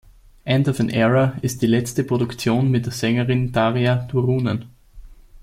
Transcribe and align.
End 0.47 0.67
of 0.67 0.79
an 0.79 0.89
Era 0.89 1.37
ist 1.43 1.61
die 1.61 1.67
letzte 1.67 2.03
Produktion 2.03 2.71
mit 2.71 2.85
der 2.87 2.91
Sängerin 2.91 3.53
Tarja 3.53 3.97
Turunen. 4.09 4.65